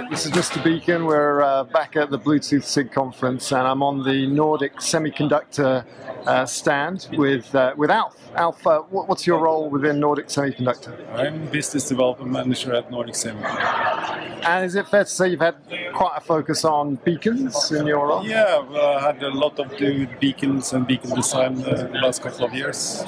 [0.00, 0.62] right, this is Mr.
[0.62, 1.04] Beacon.
[1.04, 5.84] We're uh, back at the Bluetooth SIG conference, and I'm on the Nordic Semiconductor
[6.26, 8.16] uh, stand with uh, with Alf.
[8.34, 10.92] Alf, uh, what- what's your role within Nordic Semiconductor?
[11.14, 14.44] I'm business development manager at Nordic Semiconductor.
[14.46, 15.56] And is it fair to say you've had
[15.94, 18.26] quite a focus on beacons in your role?
[18.26, 22.00] Yeah, well, I had a lot of do with beacons and beacon design uh, the
[22.02, 23.04] last couple of years.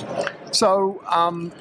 [0.53, 1.53] So, um,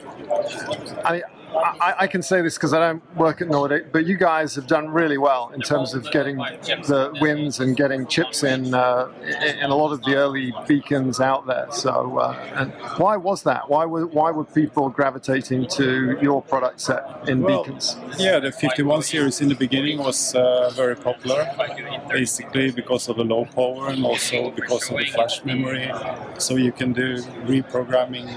[1.03, 1.23] I,
[1.55, 4.67] I, I can say this because I don't work at Nordic, but you guys have
[4.67, 9.69] done really well in terms of getting the wins and getting chips in uh, in
[9.69, 11.67] a lot of the early beacons out there.
[11.71, 13.69] So, uh, and why was that?
[13.69, 17.97] Why were why were people gravitating to your product set in Well, beacons?
[18.17, 21.49] Yeah, the 51 series in the beginning was uh, very popular,
[22.09, 25.91] basically because of the low power and also because of the flash memory.
[26.37, 28.27] So you can do reprogramming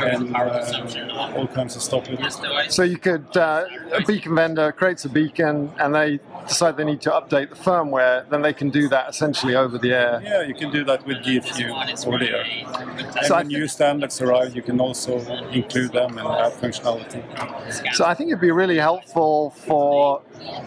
[0.00, 2.72] and uh, all kinds of stuff with it.
[2.72, 7.00] So you could uh, a beacon vendor creates a beacon and they decide they need
[7.02, 10.20] to update the firmware, then they can do that essentially over the air.
[10.24, 12.44] Yeah, you can do that with DFU over there.
[12.44, 15.18] And So when new standards arrive, you can also
[15.50, 17.22] include them and add functionality.
[17.94, 20.22] So I think it'd be really helpful for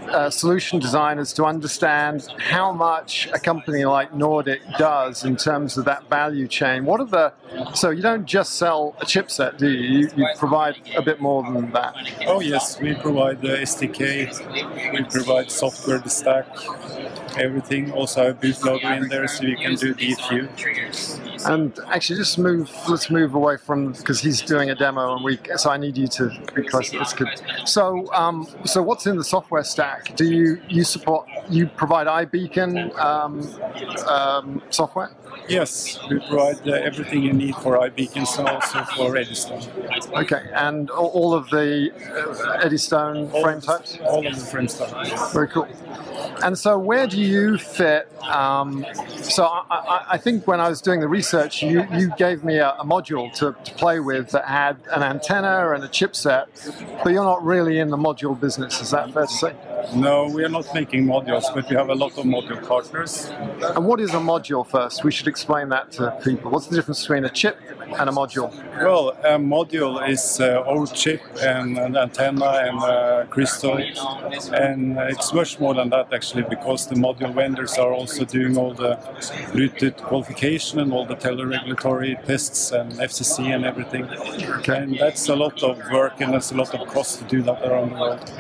[0.09, 5.85] uh, solution designers to understand how much a company like Nordic does in terms of
[5.85, 6.85] that value chain.
[6.85, 7.33] What are the
[7.73, 9.99] so you don't just sell a chipset, do you?
[9.99, 11.95] You, you provide a bit more than that.
[12.27, 15.64] Oh yes, we provide the SDK, we provide software,
[15.99, 16.47] the stack,
[17.37, 17.91] everything.
[17.91, 20.49] Also I a bootloader in there, so you can do DFU.
[21.47, 22.71] And actually, just move.
[22.87, 25.39] Let's move away from because he's doing a demo, and we.
[25.57, 27.27] So I need you to be close to this kid.
[27.65, 30.15] So, um, so what's in the software stack?
[30.15, 31.27] Do you you support?
[31.49, 33.41] You provide iBeacon um,
[34.07, 35.11] um, software?
[35.47, 39.61] Yes, we provide uh, everything you need for iBeacons and also for Eddystone.
[40.13, 41.91] Okay, and all- all of the
[42.47, 43.99] uh, Eddystone frame types.
[44.07, 45.33] All of the frame types.
[45.33, 45.67] Very cool.
[46.43, 48.11] And so, where do you fit?
[48.23, 48.85] Um,
[49.21, 52.71] so, I, I, think when I was doing the research, you, you gave me a,
[52.71, 56.45] a module to, to play with that had an antenna and a chipset,
[57.03, 58.81] but you're not really in the module business.
[58.81, 59.55] Is that fair to say?
[59.93, 63.29] No, we are not making modules, but we have a lot of module partners.
[63.75, 65.03] And what is a module first?
[65.03, 66.51] We should explain that to people.
[66.51, 67.57] What's the difference between a chip
[67.99, 68.49] and a module?
[68.81, 75.33] Well, a module is uh, our chip and an antenna and a crystal, and it's
[75.33, 78.95] much more than that actually, because the module vendors are also doing all the
[79.53, 84.05] Bluetooth qualification and all the teleregulatory tests and FCC and everything.
[84.59, 84.77] Okay.
[84.77, 87.63] And that's a lot of work and that's a lot of cost to do that
[87.65, 88.31] around the world.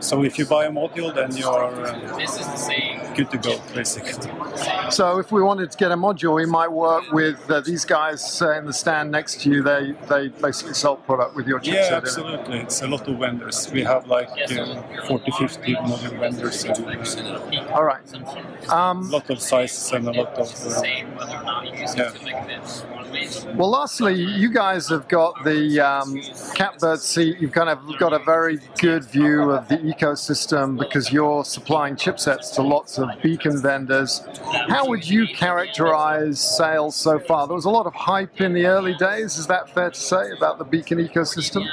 [0.00, 4.30] So if you buy a module, then you are uh, good to go, basically.
[4.90, 8.20] So, if we wanted to get a module, we might work with uh, these guys
[8.42, 9.62] uh, in the stand next to you.
[9.62, 11.74] They they basically sell product with your chipset.
[11.74, 12.02] Yeah, in it.
[12.02, 12.58] absolutely.
[12.66, 13.58] It's a lot of vendors.
[13.72, 18.06] We have like uh, 40, 50 module vendors and uh, All right.
[18.70, 20.48] Um, a lot of sizes and a lot of.
[20.66, 20.82] Uh,
[21.96, 22.12] yeah.
[23.54, 26.20] Well, lastly, you guys have got the um,
[26.54, 27.38] catbird seat.
[27.40, 32.52] You've kind of got a very good view of the ecosystem because you're supplying chipsets
[32.54, 34.22] to lots of beacon vendors.
[34.68, 37.46] How would you characterize sales so far?
[37.46, 39.38] There was a lot of hype in the early days.
[39.38, 41.64] Is that fair to say about the beacon ecosystem?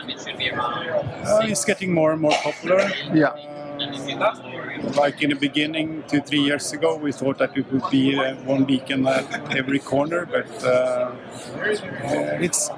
[1.25, 2.87] Uh, it's getting more and more popular.
[3.13, 3.33] Yeah.
[4.95, 8.35] Like in the beginning, two, three years ago, we thought that it would be uh,
[8.43, 11.15] one beacon at every corner, but uh,
[12.39, 12.69] it's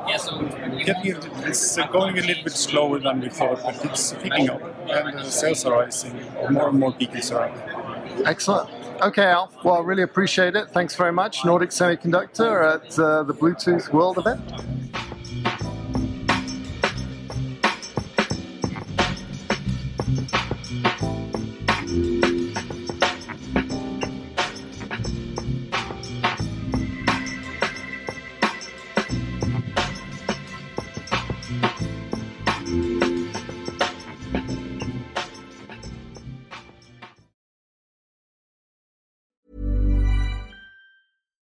[0.86, 5.18] getting, it's going a little bit slower than we thought, but it's picking up, and
[5.20, 6.20] the sales are rising.
[6.52, 8.26] More and more beacons are out.
[8.26, 8.70] Excellent.
[9.02, 9.52] Okay, Alf.
[9.64, 10.70] Well, I really appreciate it.
[10.70, 11.44] Thanks very much.
[11.44, 14.42] Nordic Semiconductor at uh, the Bluetooth World event.